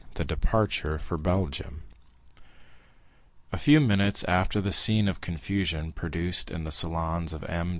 The 0.15 0.25
Departure 0.25 0.97
for 0.97 1.15
Belgium 1.15 1.83
A 3.51 3.57
few 3.59 3.79
minutes 3.79 4.23
after 4.23 4.59
the 4.59 4.71
scene 4.71 5.07
of 5.07 5.21
confusion 5.21 5.91
produced 5.91 6.49
in 6.49 6.63
the 6.63 6.71
salons 6.71 7.33
of 7.33 7.43
M. 7.43 7.69